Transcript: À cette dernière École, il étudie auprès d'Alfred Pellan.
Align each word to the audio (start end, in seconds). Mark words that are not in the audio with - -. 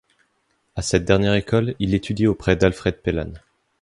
À 0.75 0.81
cette 0.81 1.05
dernière 1.05 1.35
École, 1.35 1.75
il 1.77 1.93
étudie 1.93 2.25
auprès 2.25 2.55
d'Alfred 2.55 3.03
Pellan. 3.03 3.33